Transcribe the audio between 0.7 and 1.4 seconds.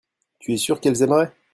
qu'elles aimeraient.